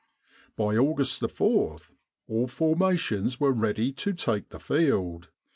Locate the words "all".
2.27-2.47